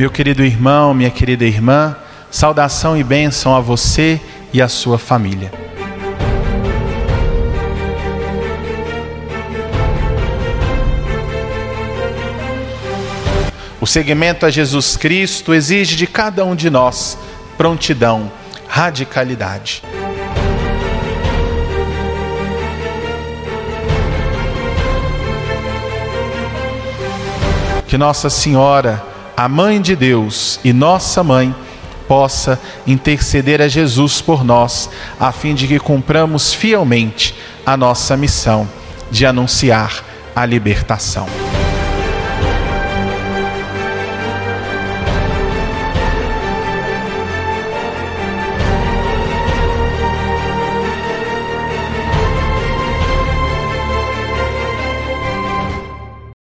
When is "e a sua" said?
4.50-4.96